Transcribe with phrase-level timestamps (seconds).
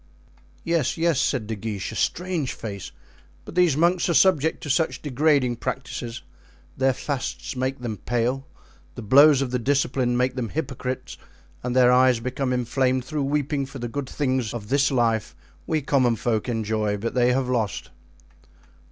[0.63, 2.91] "Yes, yes," said De Guiche, "a strange face;
[3.45, 6.23] but these monks are subject to such degrading practices;
[6.75, 8.47] their fasts make them pale,
[8.95, 11.19] the blows of the discipline make them hypocrites,
[11.61, 15.35] and their eyes become inflamed through weeping for the good things of this life
[15.67, 17.91] we common folk enjoy, but they have lost."